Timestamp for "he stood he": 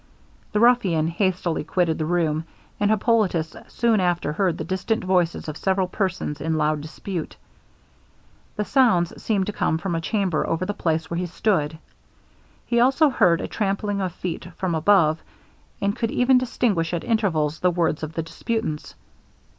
11.19-12.79